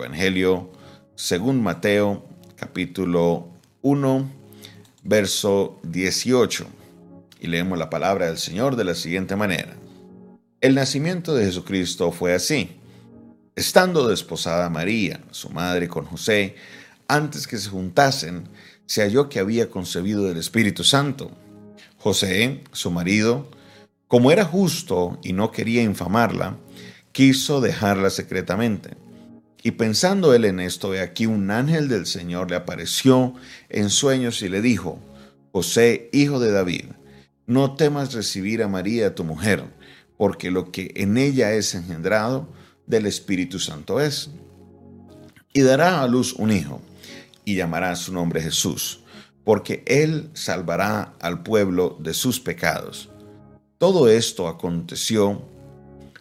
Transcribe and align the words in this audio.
Evangelio 0.00 0.70
según 1.14 1.62
Mateo, 1.62 2.24
capítulo 2.56 3.48
1, 3.82 4.30
verso 5.04 5.78
18. 5.84 6.66
Y 7.40 7.46
leemos 7.46 7.78
la 7.78 7.90
palabra 7.90 8.26
del 8.26 8.38
Señor 8.38 8.76
de 8.76 8.84
la 8.84 8.94
siguiente 8.94 9.36
manera. 9.36 9.76
El 10.60 10.74
nacimiento 10.74 11.34
de 11.34 11.44
Jesucristo 11.44 12.12
fue 12.12 12.34
así. 12.34 12.78
Estando 13.54 14.08
desposada 14.08 14.70
María, 14.70 15.20
su 15.30 15.50
madre, 15.50 15.88
con 15.88 16.06
José, 16.06 16.56
antes 17.08 17.46
que 17.46 17.58
se 17.58 17.68
juntasen, 17.68 18.48
se 18.86 19.02
halló 19.02 19.28
que 19.28 19.40
había 19.40 19.68
concebido 19.70 20.24
del 20.24 20.38
Espíritu 20.38 20.84
Santo. 20.84 21.30
José, 21.98 22.62
su 22.72 22.90
marido, 22.90 23.50
como 24.08 24.30
era 24.30 24.44
justo 24.44 25.18
y 25.22 25.32
no 25.32 25.50
quería 25.52 25.82
infamarla, 25.82 26.56
quiso 27.12 27.60
dejarla 27.60 28.10
secretamente. 28.10 29.01
Y 29.62 29.72
pensando 29.72 30.34
él 30.34 30.44
en 30.44 30.58
esto, 30.58 30.92
he 30.92 31.00
aquí 31.00 31.26
un 31.26 31.50
ángel 31.50 31.88
del 31.88 32.06
Señor 32.06 32.50
le 32.50 32.56
apareció 32.56 33.34
en 33.68 33.90
sueños 33.90 34.42
y 34.42 34.48
le 34.48 34.60
dijo, 34.60 34.98
José, 35.52 36.10
hijo 36.12 36.40
de 36.40 36.50
David, 36.50 36.86
no 37.46 37.76
temas 37.76 38.12
recibir 38.12 38.62
a 38.62 38.68
María 38.68 39.14
tu 39.14 39.22
mujer, 39.22 39.64
porque 40.16 40.50
lo 40.50 40.72
que 40.72 40.92
en 40.96 41.16
ella 41.16 41.52
es 41.52 41.74
engendrado 41.74 42.48
del 42.86 43.06
Espíritu 43.06 43.60
Santo 43.60 44.00
es. 44.00 44.30
Y 45.52 45.60
dará 45.60 46.02
a 46.02 46.08
luz 46.08 46.32
un 46.32 46.50
hijo, 46.50 46.80
y 47.44 47.54
llamará 47.54 47.94
su 47.94 48.12
nombre 48.12 48.42
Jesús, 48.42 49.00
porque 49.44 49.84
él 49.86 50.30
salvará 50.32 51.14
al 51.20 51.42
pueblo 51.44 51.98
de 52.00 52.14
sus 52.14 52.40
pecados. 52.40 53.10
Todo 53.78 54.08
esto 54.08 54.48
aconteció 54.48 55.42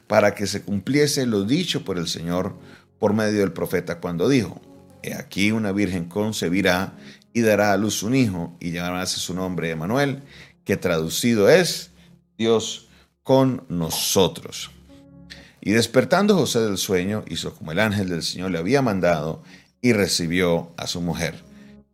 para 0.08 0.36
que 0.36 0.46
se 0.46 0.62
cumpliese 0.62 1.26
lo 1.26 1.44
dicho 1.44 1.86
por 1.86 1.98
el 1.98 2.08
Señor 2.08 2.56
por 3.02 3.16
medio 3.16 3.40
del 3.40 3.52
profeta 3.52 4.00
cuando 4.00 4.30
dijo, 4.30 4.62
He 5.02 5.16
aquí 5.16 5.52
una 5.52 5.72
virgen 5.72 6.06
concebirá 6.06 6.94
y 7.34 7.42
dará 7.42 7.74
a 7.74 7.78
luz 7.78 8.04
un 8.04 8.14
hijo 8.14 8.56
y 8.60 8.74
llamará 8.74 9.08
su 9.08 9.34
nombre 9.34 9.72
Emanuel, 9.72 10.22
que 10.66 10.78
traducido 10.78 11.50
es 11.50 11.90
Dios 12.38 12.90
con 13.24 13.66
nosotros. 13.70 14.70
Y 15.62 15.72
despertando 15.72 16.36
José 16.36 16.60
del 16.60 16.78
sueño, 16.78 17.24
hizo 17.28 17.56
como 17.56 17.72
el 17.72 17.80
ángel 17.80 18.08
del 18.08 18.22
Señor 18.22 18.52
le 18.52 18.60
había 18.60 18.84
mandado 18.84 19.42
y 19.82 19.94
recibió 19.94 20.72
a 20.78 20.86
su 20.86 21.02
mujer. 21.02 21.44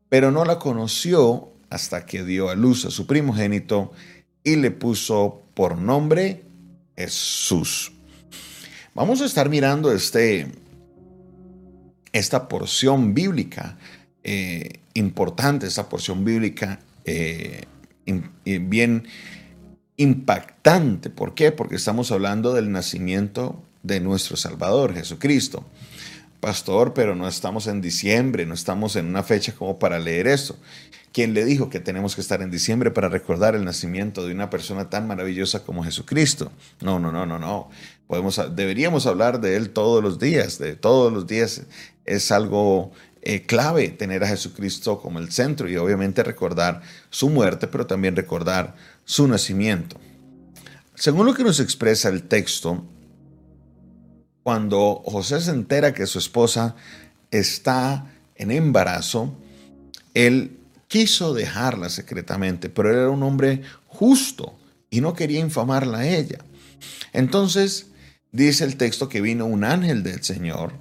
Pero 0.10 0.32
no 0.32 0.44
la 0.44 0.60
conoció 0.60 1.54
hasta 1.70 2.06
que 2.06 2.26
dio 2.26 2.50
a 2.50 2.56
luz 2.56 2.84
a 2.84 2.92
su 2.92 3.08
primogénito 3.08 3.94
y 4.44 4.58
le 4.58 4.72
puso 4.72 5.44
por 5.54 5.78
nombre 5.78 6.44
Jesús. 6.98 7.94
Vamos 8.94 9.22
a 9.22 9.26
estar 9.26 9.48
mirando 9.48 9.94
este, 9.94 10.52
esta 12.18 12.48
porción 12.48 13.14
bíblica 13.14 13.78
eh, 14.24 14.80
importante, 14.94 15.68
esta 15.68 15.90
porción 15.90 16.26
bíblica 16.26 16.80
eh, 17.06 17.66
bien 18.46 19.08
impactante. 19.98 21.10
¿Por 21.10 21.34
qué? 21.34 21.52
Porque 21.52 21.76
estamos 21.76 22.12
hablando 22.12 22.54
del 22.54 22.72
nacimiento 22.72 23.62
de 23.84 24.00
nuestro 24.00 24.38
Salvador, 24.38 24.94
Jesucristo. 24.94 25.66
Pastor, 26.40 26.94
pero 26.94 27.16
no 27.16 27.28
estamos 27.28 27.68
en 27.68 27.82
diciembre, 27.82 28.46
no 28.46 28.54
estamos 28.54 28.96
en 28.96 29.08
una 29.08 29.24
fecha 29.24 29.54
como 29.54 29.80
para 29.80 30.00
leer 30.00 30.28
esto. 30.28 30.56
¿Quién 31.12 31.34
le 31.34 31.46
dijo 31.46 31.70
que 31.70 31.80
tenemos 31.80 32.14
que 32.14 32.22
estar 32.22 32.44
en 32.44 32.52
diciembre 32.52 32.92
para 32.92 33.10
recordar 33.10 33.56
el 33.56 33.66
nacimiento 33.66 34.28
de 34.28 34.34
una 34.34 34.52
persona 34.52 34.90
tan 34.90 35.08
maravillosa 35.08 35.64
como 35.64 35.84
Jesucristo? 35.84 36.52
No, 36.80 37.00
no, 37.00 37.12
no, 37.12 37.26
no, 37.26 37.40
no. 37.40 37.70
Podemos, 38.06 38.40
deberíamos 38.56 39.08
hablar 39.08 39.42
de 39.42 39.56
Él 39.56 39.72
todos 39.72 40.04
los 40.04 40.20
días, 40.20 40.60
de 40.60 40.76
todos 40.76 41.12
los 41.12 41.26
días. 41.26 41.64
Es 42.06 42.32
algo 42.32 42.92
eh, 43.24 43.42
clave 43.42 43.90
tener 43.90 44.24
a 44.24 44.28
Jesucristo 44.28 45.02
como 45.02 45.18
el 45.18 45.32
centro 45.32 45.68
y 45.68 45.76
obviamente 45.78 46.22
recordar 46.22 46.82
su 47.10 47.30
muerte, 47.30 47.68
pero 47.68 47.88
también 47.88 48.16
recordar 48.16 48.76
su 49.04 49.28
nacimiento. 49.28 49.98
Según 50.94 51.26
lo 51.26 51.34
que 51.34 51.44
nos 51.44 51.60
expresa 51.60 52.10
el 52.10 52.24
texto, 52.24 52.86
cuando 54.48 55.02
José 55.04 55.42
se 55.42 55.52
entera 55.52 55.94
que 55.94 56.08
su 56.08 56.20
esposa 56.20 56.78
está 57.32 58.14
en 58.38 58.52
embarazo, 58.52 59.38
él 60.14 60.56
quiso 60.88 61.34
dejarla 61.34 61.90
secretamente, 61.90 62.70
pero 62.70 62.90
él 62.90 62.96
era 62.96 63.10
un 63.10 63.24
hombre 63.24 63.64
justo 63.88 64.58
y 64.90 65.02
no 65.02 65.14
quería 65.16 65.42
infamarla 65.42 65.98
a 65.98 66.08
ella. 66.08 66.38
Entonces, 67.12 67.88
dice 68.32 68.64
el 68.64 68.78
texto 68.78 69.10
que 69.10 69.20
vino 69.20 69.46
un 69.46 69.66
ángel 69.66 70.02
del 70.02 70.24
Señor 70.24 70.72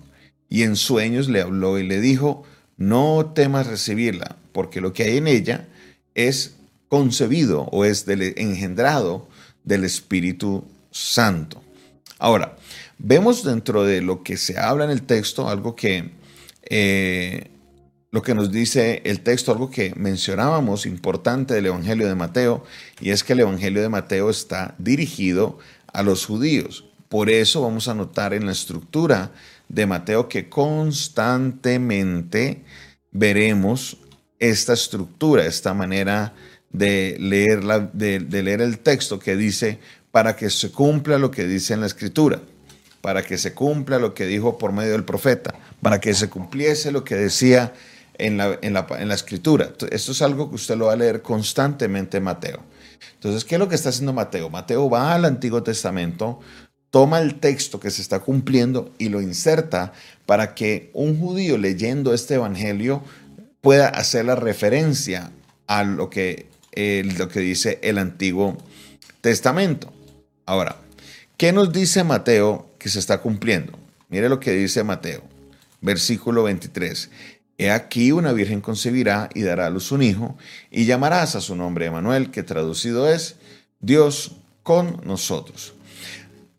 y 0.48 0.62
en 0.62 0.77
sueños 0.77 1.28
le 1.28 1.41
habló 1.41 1.81
y 1.81 1.83
le 1.83 2.00
dijo, 2.00 2.44
no 2.77 3.33
temas 3.34 3.66
recibirla, 3.66 4.37
porque 4.53 4.81
lo 4.81 4.93
que 4.93 5.03
hay 5.03 5.16
en 5.16 5.27
ella 5.27 5.66
es 6.15 6.54
concebido 6.87 7.62
o 7.72 7.84
es 7.84 8.06
engendrado 8.06 9.28
del 9.65 9.83
Espíritu 9.83 10.65
Santo. 10.93 11.66
Ahora, 12.19 12.56
vemos 12.99 13.44
dentro 13.44 13.84
de 13.84 14.00
lo 14.00 14.22
que 14.22 14.37
se 14.37 14.59
habla 14.59 14.84
en 14.84 14.91
el 14.91 15.03
texto 15.03 15.49
algo 15.49 15.77
que, 15.77 16.10
eh, 16.62 17.50
lo 18.10 18.22
que 18.22 18.34
nos 18.34 18.50
dice 18.50 19.03
el 19.04 19.21
texto, 19.21 19.53
algo 19.53 19.71
que 19.71 19.93
mencionábamos 19.97 20.87
importante 20.87 21.54
del 21.54 21.66
Evangelio 21.66 22.09
de 22.09 22.15
Mateo, 22.15 22.65
y 23.00 23.10
es 23.10 23.22
que 23.22 23.34
el 23.34 23.41
Evangelio 23.41 23.82
de 23.82 23.88
Mateo 23.88 24.31
está 24.31 24.75
dirigido 24.78 25.59
a 25.93 26.03
los 26.03 26.25
judíos. 26.25 26.84
Por 27.09 27.31
eso 27.31 27.62
vamos 27.62 27.88
a 27.88 27.94
notar 27.94 28.34
en 28.34 28.47
la 28.47 28.53
estructura 28.53 29.33
de 29.69 29.87
Mateo 29.87 30.28
que 30.28 30.48
constantemente 30.48 32.65
veremos 33.12 33.98
esta 34.38 34.75
estructura, 34.75 35.47
esta 35.47 35.75
manera 35.75 36.34
de 36.71 37.16
leer, 37.19 37.62
de, 37.93 38.43
leer 38.43 38.60
el 38.60 38.78
texto 38.81 39.19
que 39.19 39.37
dice 39.37 39.78
para 40.10 40.36
que 40.36 40.50
se 40.50 40.70
cumpla 40.70 41.18
lo 41.18 41.30
que 41.30 41.46
dice 41.46 41.74
en 41.74 41.80
la 41.80 41.86
escritura, 41.86 42.40
para 43.00 43.22
que 43.22 43.38
se 43.38 43.54
cumpla 43.54 43.98
lo 43.98 44.14
que 44.14 44.26
dijo 44.26 44.58
por 44.58 44.72
medio 44.72 44.92
del 44.92 45.04
profeta, 45.04 45.54
para 45.82 46.00
que 46.00 46.14
se 46.14 46.28
cumpliese 46.28 46.90
lo 46.90 47.04
que 47.04 47.14
decía 47.14 47.72
en 48.18 48.36
la, 48.36 48.58
en 48.62 48.72
la, 48.72 48.86
en 48.98 49.08
la 49.08 49.14
escritura. 49.14 49.70
Esto 49.90 50.12
es 50.12 50.22
algo 50.22 50.48
que 50.48 50.56
usted 50.56 50.76
lo 50.76 50.86
va 50.86 50.94
a 50.94 50.96
leer 50.96 51.22
constantemente 51.22 52.16
en 52.16 52.24
Mateo. 52.24 52.62
Entonces, 53.14 53.44
¿qué 53.44 53.56
es 53.56 53.58
lo 53.58 53.68
que 53.68 53.74
está 53.74 53.90
haciendo 53.90 54.12
Mateo? 54.12 54.48
Mateo 54.50 54.88
va 54.88 55.14
al 55.14 55.24
Antiguo 55.24 55.62
Testamento, 55.62 56.40
toma 56.90 57.18
el 57.20 57.40
texto 57.40 57.78
que 57.78 57.90
se 57.90 58.02
está 58.02 58.20
cumpliendo 58.20 58.92
y 58.98 59.08
lo 59.08 59.20
inserta 59.20 59.92
para 60.24 60.54
que 60.54 60.90
un 60.94 61.18
judío 61.18 61.58
leyendo 61.58 62.14
este 62.14 62.34
evangelio 62.34 63.02
pueda 63.60 63.88
hacer 63.88 64.24
la 64.24 64.36
referencia 64.36 65.32
a 65.66 65.84
lo 65.84 66.08
que, 66.08 66.48
eh, 66.72 67.02
lo 67.18 67.28
que 67.28 67.40
dice 67.40 67.78
el 67.82 67.98
Antiguo 67.98 68.56
Testamento. 69.20 69.92
Ahora, 70.46 70.76
¿qué 71.36 71.52
nos 71.52 71.72
dice 71.72 72.04
Mateo 72.04 72.70
que 72.78 72.88
se 72.88 73.00
está 73.00 73.20
cumpliendo? 73.20 73.72
Mire 74.08 74.28
lo 74.28 74.38
que 74.38 74.52
dice 74.52 74.84
Mateo, 74.84 75.24
versículo 75.80 76.44
23. 76.44 77.10
He 77.58 77.72
aquí 77.72 78.12
una 78.12 78.32
virgen 78.32 78.60
concebirá 78.60 79.28
y 79.34 79.42
dará 79.42 79.66
a 79.66 79.70
luz 79.70 79.90
un 79.90 80.04
hijo, 80.04 80.38
y 80.70 80.84
llamarás 80.84 81.34
a 81.34 81.40
su 81.40 81.56
nombre 81.56 81.86
Emanuel, 81.86 82.30
que 82.30 82.44
traducido 82.44 83.08
es 83.08 83.34
Dios 83.80 84.36
con 84.62 85.00
nosotros. 85.04 85.74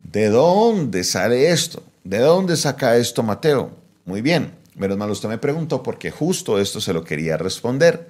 ¿De 0.02 0.28
dónde 0.28 1.02
sale 1.02 1.50
esto? 1.50 1.82
¿De 2.04 2.18
dónde 2.18 2.58
saca 2.58 2.98
esto 2.98 3.22
Mateo? 3.22 3.74
Muy 4.04 4.20
bien, 4.20 4.52
menos 4.74 4.98
mal 4.98 5.10
usted 5.10 5.30
me 5.30 5.38
preguntó 5.38 5.82
porque 5.82 6.10
justo 6.10 6.58
esto 6.58 6.82
se 6.82 6.92
lo 6.92 7.04
quería 7.04 7.38
responder. 7.38 8.06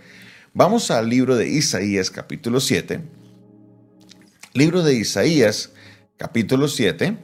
Vamos 0.54 0.90
al 0.90 1.08
libro 1.08 1.36
de 1.36 1.48
Isaías 1.48 2.10
capítulo 2.10 2.58
7. 2.58 3.00
Libro 4.58 4.82
de 4.82 4.92
Isaías 4.92 5.70
capítulo 6.16 6.66
7. 6.66 7.16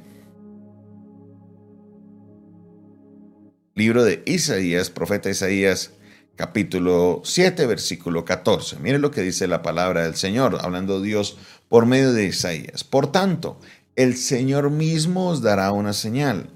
Libro 3.75 4.05
de 4.05 4.23
Isaías, 4.25 4.89
profeta 4.89 5.31
Isaías 5.31 5.91
capítulo 6.37 7.23
7, 7.25 7.67
versículo 7.67 8.25
14. 8.25 8.79
Mire 8.79 9.01
lo 9.01 9.11
que 9.11 9.23
dice 9.23 9.49
la 9.49 9.63
palabra 9.63 10.05
del 10.05 10.15
Señor, 10.15 10.59
hablando 10.61 11.03
Dios 11.03 11.37
por 11.69 11.87
medio 11.87 12.13
de 12.13 12.27
Isaías. 12.27 12.85
Por 12.85 13.11
tanto, 13.11 13.59
el 13.97 14.15
Señor 14.17 14.71
mismo 14.71 15.31
os 15.31 15.43
dará 15.43 15.73
una 15.73 15.93
señal. 15.93 16.51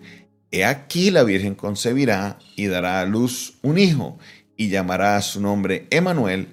He 0.52 0.64
aquí 0.64 1.10
la 1.10 1.24
Virgen 1.24 1.56
concebirá 1.56 2.38
y 2.54 2.68
dará 2.68 3.00
a 3.00 3.04
luz 3.04 3.58
un 3.62 3.78
hijo 3.78 4.16
y 4.56 4.68
llamará 4.68 5.16
a 5.16 5.22
su 5.22 5.40
nombre 5.40 5.88
Emanuel. 5.90 6.46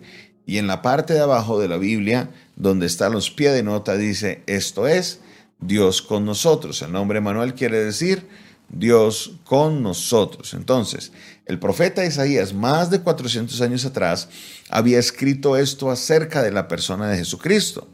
Y 0.45 0.57
en 0.57 0.67
la 0.67 0.81
parte 0.81 1.13
de 1.13 1.21
abajo 1.21 1.59
de 1.59 1.67
la 1.67 1.77
Biblia, 1.77 2.29
donde 2.55 2.85
están 2.85 3.13
los 3.13 3.31
pies 3.31 3.53
de 3.53 3.63
nota, 3.63 3.97
dice, 3.97 4.43
esto 4.45 4.87
es 4.87 5.19
Dios 5.59 6.01
con 6.01 6.25
nosotros. 6.25 6.81
El 6.81 6.91
nombre 6.91 7.17
Emanuel 7.17 7.53
quiere 7.53 7.83
decir 7.83 8.27
Dios 8.69 9.33
con 9.43 9.81
nosotros. 9.81 10.53
Entonces, 10.53 11.11
el 11.45 11.59
profeta 11.59 12.05
Isaías, 12.05 12.53
más 12.53 12.89
de 12.89 13.01
400 13.01 13.59
años 13.61 13.85
atrás, 13.85 14.29
había 14.69 14.99
escrito 14.99 15.57
esto 15.57 15.89
acerca 15.89 16.41
de 16.41 16.51
la 16.51 16.67
persona 16.67 17.07
de 17.09 17.17
Jesucristo. 17.17 17.87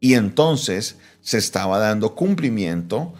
Y 0.00 0.14
entonces 0.14 0.96
se 1.20 1.38
estaba 1.38 1.78
dando 1.78 2.14
cumplimiento 2.14 3.12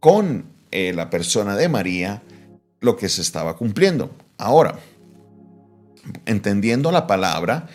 con 0.00 0.44
eh, 0.70 0.92
la 0.94 1.08
persona 1.08 1.56
de 1.56 1.68
María 1.68 2.22
lo 2.80 2.96
que 2.96 3.08
se 3.08 3.22
estaba 3.22 3.56
cumpliendo. 3.56 4.10
Ahora, 4.36 4.78
entendiendo 6.26 6.92
la 6.92 7.06
palabra, 7.06 7.68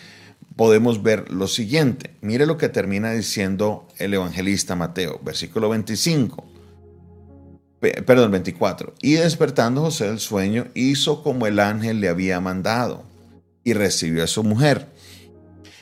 podemos 0.56 1.02
ver 1.02 1.30
lo 1.30 1.48
siguiente. 1.48 2.16
Mire 2.20 2.46
lo 2.46 2.58
que 2.58 2.68
termina 2.68 3.12
diciendo 3.12 3.88
el 3.98 4.14
evangelista 4.14 4.76
Mateo, 4.76 5.20
versículo 5.24 5.68
25. 5.68 6.46
Perdón, 7.80 8.30
24. 8.30 8.94
Y 9.02 9.14
despertando 9.14 9.80
José 9.80 10.06
del 10.06 10.20
sueño, 10.20 10.68
hizo 10.74 11.22
como 11.22 11.46
el 11.46 11.58
ángel 11.58 12.00
le 12.00 12.08
había 12.08 12.40
mandado 12.40 13.04
y 13.64 13.72
recibió 13.72 14.22
a 14.22 14.28
su 14.28 14.44
mujer. 14.44 14.86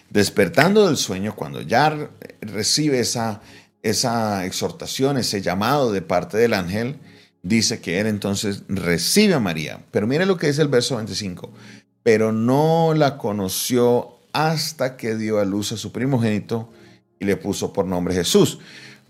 Despertando 0.09 0.87
del 0.87 0.97
sueño, 0.97 1.37
cuando 1.37 1.61
ya 1.61 2.11
recibe 2.41 3.01
esa, 3.01 3.43
esa 3.83 4.47
exhortación, 4.47 5.19
ese 5.19 5.43
llamado 5.43 5.93
de 5.93 6.01
parte 6.01 6.39
del 6.39 6.55
ángel, 6.55 6.97
dice 7.43 7.81
que 7.81 8.01
él 8.01 8.07
entonces 8.07 8.63
recibe 8.69 9.35
a 9.35 9.41
María. 9.41 9.85
Pero 9.91 10.07
mire 10.07 10.25
lo 10.25 10.39
que 10.39 10.47
dice 10.47 10.63
el 10.63 10.69
verso 10.69 10.97
25. 10.97 11.53
Pero 12.03 12.33
no 12.33 12.95
la 12.97 13.19
conoció 13.19 14.20
hasta 14.33 14.97
que 14.97 15.17
dio 15.17 15.39
a 15.39 15.45
luz 15.45 15.73
a 15.73 15.77
su 15.77 15.93
primogénito 15.93 16.71
y 17.19 17.25
le 17.25 17.37
puso 17.37 17.73
por 17.73 17.87
nombre 17.87 18.15
Jesús. 18.15 18.59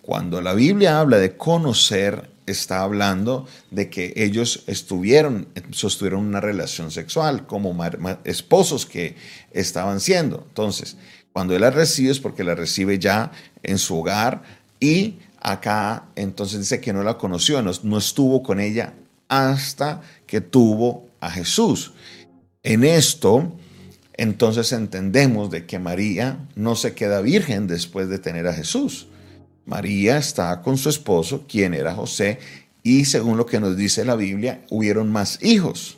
Cuando 0.03 0.41
la 0.41 0.55
Biblia 0.55 0.99
habla 0.99 1.19
de 1.19 1.37
conocer, 1.37 2.31
está 2.47 2.83
hablando 2.83 3.47
de 3.71 3.89
que 3.89 4.13
ellos 4.17 4.65
estuvieron, 4.67 5.49
sostuvieron 5.71 6.27
una 6.27 6.41
relación 6.41 6.91
sexual 6.91 7.47
como 7.47 7.77
esposos 8.25 8.87
que 8.87 9.17
estaban 9.53 10.01
siendo. 10.01 10.45
Entonces, 10.49 10.97
cuando 11.33 11.55
él 11.55 11.61
la 11.61 11.71
recibe 11.71 12.11
es 12.11 12.19
porque 12.19 12.45
la 12.45 12.55
recibe 12.55 12.99
ya 12.99 13.31
en 13.63 13.79
su 13.79 13.99
hogar 13.99 14.43
y 14.81 15.19
acá 15.41 16.07
entonces 16.17 16.61
dice 16.61 16.81
que 16.81 16.93
no 16.93 17.03
la 17.03 17.17
conoció, 17.17 17.63
no, 17.63 17.71
no 17.83 17.99
estuvo 17.99 18.43
con 18.43 18.61
ella 18.61 18.95
hasta 19.29 20.03
que 20.27 20.41
tuvo 20.41 21.07
a 21.21 21.31
Jesús. 21.31 21.93
En 22.63 22.85
esto, 22.85 23.53
entonces 24.21 24.71
entendemos 24.73 25.51
de 25.51 25.65
que 25.65 25.79
María 25.79 26.47
no 26.55 26.77
se 26.77 26.93
queda 26.93 27.23
virgen 27.23 27.67
después 27.67 28.11
de 28.11 28.19
tener 28.19 28.47
a 28.47 28.53
Jesús. 28.53 29.09
María 29.65 30.19
está 30.19 30.61
con 30.61 30.77
su 30.77 30.91
esposo, 30.91 31.47
quien 31.49 31.73
era 31.73 31.95
José, 31.95 32.39
y 32.83 33.07
según 33.07 33.39
lo 33.39 33.47
que 33.47 33.61
nos 33.61 33.79
dice 33.79 34.05
la 34.05 34.17
Biblia, 34.17 34.61
hubieron 34.69 35.11
más 35.11 35.43
hijos. 35.43 35.97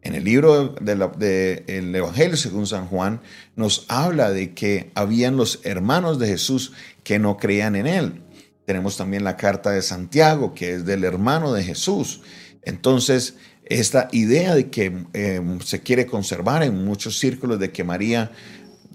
En 0.00 0.14
el 0.14 0.24
libro 0.24 0.74
del 0.80 1.94
Evangelio 1.94 2.38
según 2.38 2.66
San 2.66 2.86
Juan 2.86 3.20
nos 3.56 3.84
habla 3.88 4.30
de 4.30 4.54
que 4.54 4.90
habían 4.94 5.36
los 5.36 5.60
hermanos 5.62 6.18
de 6.18 6.28
Jesús 6.28 6.72
que 7.04 7.18
no 7.18 7.36
creían 7.36 7.76
en 7.76 7.86
él. 7.86 8.22
Tenemos 8.64 8.96
también 8.96 9.22
la 9.22 9.36
carta 9.36 9.70
de 9.70 9.82
Santiago, 9.82 10.54
que 10.54 10.72
es 10.72 10.86
del 10.86 11.04
hermano 11.04 11.52
de 11.52 11.62
Jesús. 11.62 12.22
Entonces, 12.62 13.34
esta 13.64 14.08
idea 14.12 14.54
de 14.54 14.68
que 14.68 14.92
em, 15.12 15.60
se 15.60 15.80
quiere 15.80 16.06
conservar 16.06 16.62
en 16.62 16.84
muchos 16.84 17.18
círculos 17.18 17.58
de 17.60 17.70
que 17.70 17.84
María, 17.84 18.32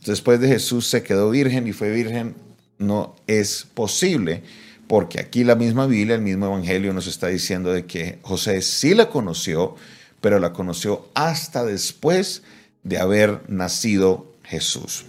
después 0.06 0.40
de 0.40 0.50
Jesús, 0.50 0.88
se 0.88 1.02
quedó 1.02 1.30
virgen 1.30 1.68
y 1.68 1.74
fue 1.74 1.92
virgen, 1.92 2.36
no 2.78 3.16
es 3.28 3.66
posible, 3.74 4.44
porque 4.88 5.20
aquí 5.20 5.44
la 5.44 5.56
misma 5.56 5.88
Biblia, 5.88 6.16
el 6.16 6.22
mismo 6.22 6.46
Evangelio 6.48 6.94
nos 6.94 7.08
está 7.08 7.28
diciendo 7.28 7.72
de 7.72 7.86
que 7.86 8.20
José 8.22 8.62
sí 8.62 8.94
la 8.94 9.10
conoció, 9.10 9.76
pero 10.22 10.40
la 10.40 10.54
conoció 10.54 11.08
hasta 11.14 11.64
después 11.64 12.44
de 12.84 13.00
haber 13.00 13.50
nacido 13.50 14.34
Jesús. 14.44 15.06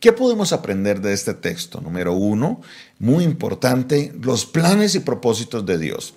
¿Qué 0.00 0.12
podemos 0.12 0.52
aprender 0.52 1.00
de 1.00 1.12
este 1.12 1.34
texto? 1.34 1.80
Número 1.80 2.12
uno, 2.12 2.60
muy 3.00 3.24
importante, 3.24 4.12
los 4.22 4.46
planes 4.46 4.94
y 4.94 5.00
propósitos 5.00 5.66
de 5.66 5.78
Dios. 5.78 6.14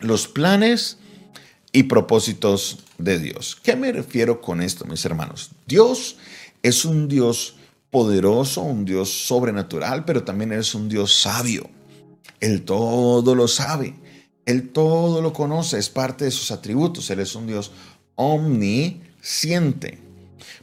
Los 0.00 0.28
planes 0.28 0.98
y 1.72 1.84
propósitos 1.84 2.78
de 2.98 3.18
Dios. 3.18 3.56
¿Qué 3.62 3.76
me 3.76 3.92
refiero 3.92 4.40
con 4.40 4.62
esto, 4.62 4.84
mis 4.84 5.04
hermanos? 5.04 5.50
Dios 5.66 6.16
es 6.62 6.84
un 6.84 7.08
Dios 7.08 7.56
poderoso, 7.90 8.62
un 8.62 8.84
Dios 8.84 9.10
sobrenatural, 9.10 10.04
pero 10.04 10.24
también 10.24 10.52
es 10.52 10.74
un 10.74 10.88
Dios 10.88 11.14
sabio. 11.20 11.68
Él 12.40 12.62
todo 12.62 13.34
lo 13.34 13.48
sabe, 13.48 13.94
Él 14.44 14.70
todo 14.70 15.22
lo 15.22 15.32
conoce, 15.32 15.78
es 15.78 15.88
parte 15.88 16.24
de 16.24 16.30
sus 16.30 16.50
atributos. 16.50 17.08
Él 17.10 17.20
es 17.20 17.34
un 17.34 17.46
Dios 17.46 17.72
omnisciente. 18.14 19.98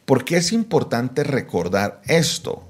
¿Por 0.06 0.26
qué 0.26 0.38
es 0.38 0.52
importante 0.52 1.24
recordar 1.24 2.02
esto? 2.06 2.64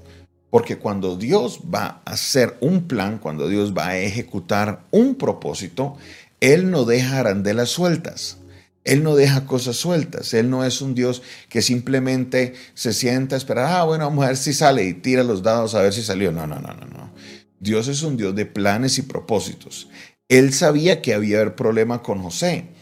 Porque 0.50 0.78
cuando 0.78 1.16
Dios 1.16 1.60
va 1.74 2.00
a 2.04 2.12
hacer 2.12 2.56
un 2.60 2.86
plan, 2.86 3.18
cuando 3.18 3.48
Dios 3.48 3.74
va 3.76 3.88
a 3.88 3.98
ejecutar 3.98 4.84
un 4.92 5.16
propósito, 5.16 5.96
Él 6.44 6.70
no 6.70 6.84
deja 6.84 7.20
arandelas 7.20 7.70
sueltas. 7.70 8.36
Él 8.84 9.02
no 9.02 9.16
deja 9.16 9.46
cosas 9.46 9.76
sueltas. 9.76 10.34
Él 10.34 10.50
no 10.50 10.62
es 10.62 10.82
un 10.82 10.94
Dios 10.94 11.22
que 11.48 11.62
simplemente 11.62 12.52
se 12.74 12.92
sienta 12.92 13.34
a 13.34 13.38
esperar, 13.38 13.64
ah, 13.72 13.84
bueno, 13.84 14.04
vamos 14.04 14.26
a 14.26 14.28
ver 14.28 14.36
si 14.36 14.52
sale 14.52 14.84
y 14.84 14.92
tira 14.92 15.24
los 15.24 15.42
dados 15.42 15.74
a 15.74 15.80
ver 15.80 15.94
si 15.94 16.02
salió. 16.02 16.32
No, 16.32 16.46
no, 16.46 16.60
no, 16.60 16.74
no, 16.74 16.84
no. 16.84 17.14
Dios 17.60 17.88
es 17.88 18.02
un 18.02 18.18
Dios 18.18 18.34
de 18.34 18.44
planes 18.44 18.98
y 18.98 19.02
propósitos. 19.02 19.88
Él 20.28 20.52
sabía 20.52 21.00
que 21.00 21.14
había 21.14 21.56
problema 21.56 22.02
con 22.02 22.22
José. 22.22 22.73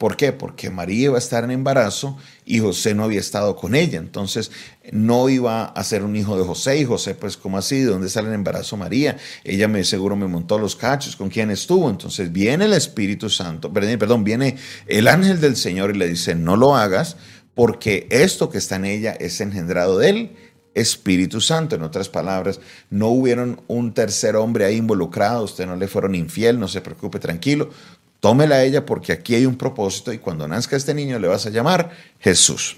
¿Por 0.00 0.16
qué? 0.16 0.32
Porque 0.32 0.70
María 0.70 1.04
iba 1.04 1.16
a 1.16 1.18
estar 1.18 1.44
en 1.44 1.50
embarazo 1.50 2.16
y 2.46 2.58
José 2.58 2.94
no 2.94 3.04
había 3.04 3.20
estado 3.20 3.54
con 3.54 3.74
ella. 3.74 3.98
Entonces 3.98 4.50
no 4.92 5.28
iba 5.28 5.66
a 5.66 5.84
ser 5.84 6.04
un 6.04 6.16
hijo 6.16 6.38
de 6.38 6.42
José. 6.42 6.78
Y 6.78 6.86
José, 6.86 7.14
pues, 7.14 7.36
¿cómo 7.36 7.58
así? 7.58 7.80
¿De 7.80 7.90
dónde 7.90 8.08
sale 8.08 8.28
el 8.28 8.34
embarazo 8.34 8.78
María? 8.78 9.18
Ella 9.44 9.68
me 9.68 9.84
seguro 9.84 10.16
me 10.16 10.26
montó 10.26 10.58
los 10.58 10.74
cachos. 10.74 11.16
¿Con 11.16 11.28
quién 11.28 11.50
estuvo? 11.50 11.90
Entonces 11.90 12.32
viene 12.32 12.64
el 12.64 12.72
Espíritu 12.72 13.28
Santo, 13.28 13.70
perdón, 13.70 14.24
viene 14.24 14.56
el 14.86 15.06
ángel 15.06 15.38
del 15.38 15.54
Señor 15.54 15.94
y 15.94 15.98
le 15.98 16.08
dice, 16.08 16.34
no 16.34 16.56
lo 16.56 16.76
hagas 16.76 17.18
porque 17.54 18.06
esto 18.08 18.48
que 18.48 18.56
está 18.56 18.76
en 18.76 18.86
ella 18.86 19.12
es 19.12 19.38
engendrado 19.42 19.98
de 19.98 20.08
él. 20.08 20.36
Espíritu 20.72 21.42
Santo. 21.42 21.74
En 21.76 21.82
otras 21.82 22.08
palabras, 22.08 22.60
no 22.88 23.08
hubieron 23.08 23.60
un 23.66 23.92
tercer 23.92 24.36
hombre 24.36 24.64
ahí 24.64 24.76
involucrado, 24.76 25.44
usted 25.44 25.66
no 25.66 25.76
le 25.76 25.88
fueron 25.88 26.14
infiel, 26.14 26.58
no 26.58 26.68
se 26.68 26.80
preocupe, 26.80 27.18
tranquilo 27.18 27.70
tómela 28.20 28.56
a 28.56 28.64
ella 28.64 28.86
porque 28.86 29.12
aquí 29.12 29.34
hay 29.34 29.46
un 29.46 29.56
propósito 29.56 30.12
y 30.12 30.18
cuando 30.18 30.46
nazca 30.46 30.76
este 30.76 30.94
niño 30.94 31.18
le 31.18 31.28
vas 31.28 31.46
a 31.46 31.50
llamar 31.50 31.90
Jesús. 32.20 32.76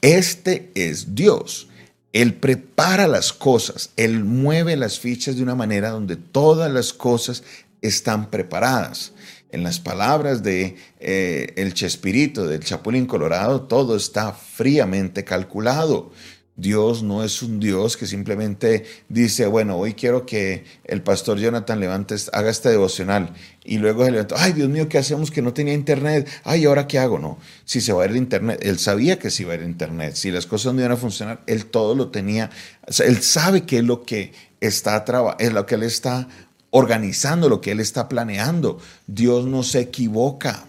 Este 0.00 0.70
es 0.74 1.14
Dios. 1.14 1.68
Él 2.12 2.34
prepara 2.34 3.08
las 3.08 3.32
cosas, 3.32 3.90
Él 3.96 4.22
mueve 4.22 4.76
las 4.76 5.00
fichas 5.00 5.36
de 5.36 5.42
una 5.42 5.56
manera 5.56 5.90
donde 5.90 6.14
todas 6.16 6.70
las 6.70 6.92
cosas 6.92 7.42
están 7.82 8.30
preparadas. 8.30 9.12
En 9.50 9.62
las 9.62 9.80
palabras 9.80 10.42
de 10.42 10.76
eh, 11.00 11.52
el 11.56 11.74
Chespirito, 11.74 12.46
del 12.46 12.64
Chapulín 12.64 13.06
Colorado, 13.06 13.62
todo 13.62 13.96
está 13.96 14.32
fríamente 14.32 15.24
calculado. 15.24 16.12
Dios 16.56 17.02
no 17.02 17.24
es 17.24 17.42
un 17.42 17.58
Dios 17.58 17.96
que 17.96 18.06
simplemente 18.06 18.84
dice, 19.08 19.46
bueno, 19.46 19.76
hoy 19.76 19.94
quiero 19.94 20.24
que 20.24 20.64
el 20.84 21.02
pastor 21.02 21.38
Jonathan 21.38 21.80
levante, 21.80 22.14
haga 22.32 22.50
este 22.50 22.68
devocional 22.68 23.34
y 23.64 23.78
luego 23.78 24.04
se 24.04 24.12
levantó, 24.12 24.36
ay 24.38 24.52
Dios 24.52 24.68
mío, 24.68 24.88
¿qué 24.88 24.98
hacemos 24.98 25.30
que 25.32 25.42
no 25.42 25.52
tenía 25.52 25.74
internet? 25.74 26.28
Ay, 26.44 26.64
¿ahora 26.66 26.86
qué 26.86 26.98
hago? 27.00 27.18
No, 27.18 27.38
si 27.64 27.80
se 27.80 27.92
va 27.92 28.04
a 28.04 28.06
ir 28.06 28.14
internet, 28.14 28.60
él 28.62 28.78
sabía 28.78 29.18
que 29.18 29.30
se 29.30 29.42
iba 29.42 29.52
a 29.52 29.56
ir 29.56 29.62
internet, 29.62 30.14
si 30.14 30.30
las 30.30 30.46
cosas 30.46 30.74
no 30.74 30.80
iban 30.80 30.92
a 30.92 30.96
funcionar, 30.96 31.42
él 31.46 31.66
todo 31.66 31.94
lo 31.94 32.10
tenía, 32.10 32.50
él 33.04 33.22
sabe 33.22 33.62
qué 33.62 33.78
es 33.78 33.84
lo 33.84 34.04
que 34.04 34.32
está, 34.60 35.04
es 35.38 35.52
lo 35.52 35.66
que 35.66 35.74
él 35.74 35.82
está 35.82 36.28
organizando, 36.70 37.48
lo 37.48 37.60
que 37.60 37.70
él 37.70 37.80
está 37.80 38.08
planeando. 38.08 38.78
Dios 39.06 39.46
no 39.46 39.62
se 39.62 39.80
equivoca. 39.80 40.66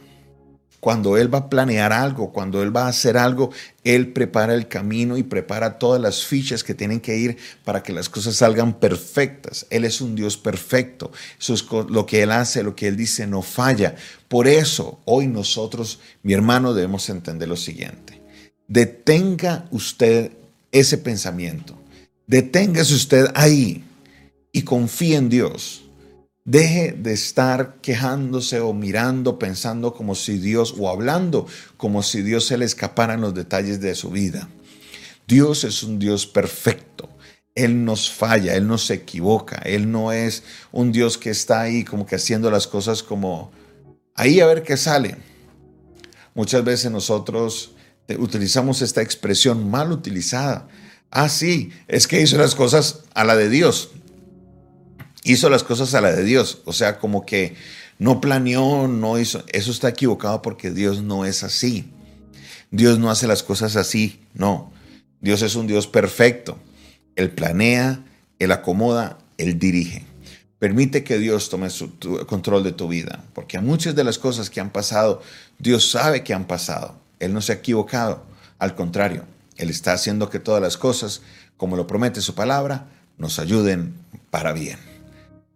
Cuando 0.86 1.18
Él 1.18 1.34
va 1.34 1.40
a 1.40 1.50
planear 1.50 1.92
algo, 1.92 2.32
cuando 2.32 2.62
Él 2.62 2.70
va 2.70 2.86
a 2.86 2.90
hacer 2.90 3.18
algo, 3.18 3.50
Él 3.84 4.14
prepara 4.14 4.54
el 4.54 4.68
camino 4.68 5.18
y 5.18 5.24
prepara 5.24 5.80
todas 5.80 6.00
las 6.00 6.24
fichas 6.24 6.64
que 6.64 6.76
tienen 6.76 7.00
que 7.00 7.18
ir 7.18 7.38
para 7.64 7.82
que 7.82 7.92
las 7.92 8.08
cosas 8.08 8.36
salgan 8.36 8.74
perfectas. 8.74 9.66
Él 9.72 9.84
es 9.84 10.00
un 10.00 10.14
Dios 10.14 10.38
perfecto. 10.38 11.12
Eso 11.40 11.56
es 11.56 11.66
lo 11.90 12.06
que 12.06 12.22
Él 12.22 12.32
hace, 12.32 12.62
lo 12.62 12.76
que 12.76 12.88
Él 12.88 12.98
dice, 12.98 13.26
no 13.26 13.42
falla. 13.42 13.96
Por 14.28 14.48
eso, 14.48 15.00
hoy 15.06 15.26
nosotros, 15.26 16.02
mi 16.22 16.34
hermano, 16.34 16.76
debemos 16.76 17.10
entender 17.10 17.50
lo 17.50 17.58
siguiente. 17.58 18.22
Detenga 18.68 19.66
usted 19.72 20.34
ese 20.72 21.00
pensamiento. 21.00 21.76
Deténgase 22.28 22.94
usted 22.94 23.26
ahí 23.34 23.84
y 24.52 24.62
confíe 24.62 25.16
en 25.16 25.30
Dios 25.30 25.85
Deje 26.48 26.92
de 26.92 27.12
estar 27.12 27.78
quejándose 27.82 28.60
o 28.60 28.72
mirando, 28.72 29.40
pensando 29.40 29.96
como 29.96 30.14
si 30.14 30.38
Dios, 30.38 30.76
o 30.78 30.90
hablando 30.90 31.48
como 31.76 32.04
si 32.04 32.22
Dios 32.22 32.46
se 32.46 32.60
le 32.60 32.66
escaparan 32.66 33.22
los 33.22 33.34
detalles 33.34 33.82
de 33.82 33.96
su 33.96 34.12
vida. 34.12 34.48
Dios 35.28 35.64
es 35.64 35.82
un 35.82 35.98
Dios 35.98 36.28
perfecto. 36.28 37.10
Él 37.56 37.84
nos 37.84 38.12
falla, 38.12 38.54
Él 38.56 38.68
no 38.68 38.78
se 38.78 38.94
equivoca. 38.94 39.56
Él 39.66 39.92
no 39.92 40.12
es 40.12 40.44
un 40.72 40.92
Dios 40.92 41.18
que 41.18 41.32
está 41.32 41.62
ahí 41.62 41.84
como 41.84 42.06
que 42.06 42.16
haciendo 42.16 42.52
las 42.52 42.68
cosas 42.68 43.02
como 43.02 43.52
ahí 44.14 44.40
a 44.40 44.46
ver 44.46 44.62
qué 44.62 44.78
sale. 44.78 45.18
Muchas 46.36 46.64
veces 46.64 46.92
nosotros 46.92 47.72
utilizamos 48.20 48.84
esta 48.84 49.02
expresión 49.02 49.72
mal 49.72 49.92
utilizada. 49.92 50.68
Ah, 51.10 51.28
sí, 51.28 51.72
es 51.88 52.08
que 52.08 52.22
hizo 52.22 52.38
las 52.38 52.54
cosas 52.54 53.00
a 53.16 53.24
la 53.24 53.36
de 53.36 53.50
Dios 53.50 53.90
hizo 55.26 55.50
las 55.50 55.64
cosas 55.64 55.94
a 55.94 56.02
la 56.02 56.14
de 56.14 56.24
Dios. 56.24 56.62
O 56.64 56.72
sea, 56.72 57.00
como 57.00 57.26
que 57.26 57.56
no 58.00 58.22
planeó, 58.22 58.88
no 58.88 59.20
hizo. 59.20 59.44
Eso 59.52 59.72
está 59.72 59.90
equivocado 59.90 60.42
porque 60.42 60.72
Dios 60.72 61.02
no 61.04 61.26
es 61.26 61.44
así. 61.44 61.92
Dios 62.72 63.00
no 63.00 63.12
hace 63.12 63.28
las 63.28 63.44
cosas 63.44 63.76
así, 63.76 64.22
no. 64.34 64.72
Dios 65.20 65.42
es 65.42 65.56
un 65.56 65.68
Dios 65.68 65.88
perfecto. 65.88 66.58
Él 67.16 67.32
planea, 67.32 68.04
Él 68.40 68.52
acomoda, 68.52 69.18
Él 69.38 69.60
dirige. 69.60 70.06
Permite 70.60 71.04
que 71.04 71.18
Dios 71.18 71.50
tome 71.50 71.70
su, 71.70 71.98
control 72.28 72.64
de 72.64 72.72
tu 72.72 72.88
vida, 72.88 73.24
porque 73.34 73.58
a 73.58 73.62
muchas 73.62 73.96
de 73.96 74.04
las 74.04 74.18
cosas 74.18 74.50
que 74.50 74.62
han 74.62 74.72
pasado, 74.72 75.22
Dios 75.60 75.90
sabe 75.90 76.24
que 76.24 76.34
han 76.34 76.46
pasado. 76.46 76.96
Él 77.20 77.34
no 77.34 77.42
se 77.42 77.52
ha 77.52 77.56
equivocado. 77.56 78.26
Al 78.58 78.76
contrario, 78.76 79.26
Él 79.58 79.70
está 79.70 79.94
haciendo 79.94 80.30
que 80.30 80.40
todas 80.40 80.62
las 80.62 80.78
cosas, 80.78 81.22
como 81.58 81.78
lo 81.78 81.88
promete 81.88 82.22
su 82.22 82.36
palabra, 82.36 82.88
nos 83.18 83.40
ayuden 83.40 83.96
para 84.32 84.54
bien. 84.54 84.95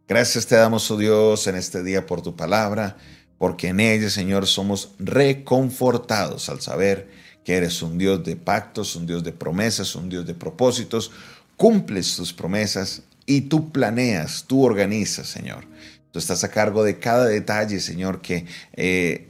Gracias 0.10 0.48
te 0.48 0.56
damos, 0.56 0.89
oh 0.89 0.98
Dios, 0.98 1.46
en 1.46 1.56
este 1.56 1.84
día 1.84 2.08
por 2.08 2.24
tu 2.24 2.36
palabra, 2.36 2.98
porque 3.38 3.68
en 3.68 3.80
ella, 3.80 4.10
Señor, 4.10 4.48
somos 4.48 4.89
reconfortados 4.98 6.50
al 6.50 6.62
saber 6.62 7.08
que 7.46 7.56
eres 7.56 7.84
un 7.84 8.00
Dios 8.00 8.24
de 8.24 8.36
pactos, 8.36 8.96
un 8.96 9.06
Dios 9.06 9.24
de 9.24 9.34
promesas, 9.34 9.96
un 9.96 10.10
Dios 10.10 10.25
de 10.25 10.34
propósitos, 10.34 11.12
cumples 11.58 12.16
tus 12.16 12.34
promesas 12.34 13.04
y 13.28 13.42
tú 13.42 13.72
planeas, 13.72 14.46
tú 14.48 14.63
organizas, 14.63 15.28
Señor. 15.28 15.66
Tú 16.12 16.18
estás 16.18 16.44
a 16.44 16.50
cargo 16.50 16.84
de 16.84 16.98
cada 16.98 17.28
detalle, 17.28 17.80
Señor, 17.80 18.20
que 18.20 18.48
eh, 18.74 19.28